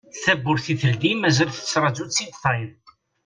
[0.23, 2.73] Tawwurt i teldi mazal tettraju-tt-id tayeḍ.